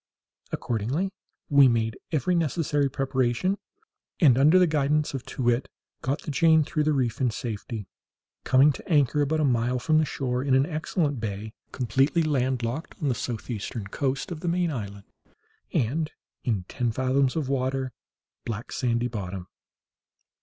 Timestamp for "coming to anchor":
8.43-9.21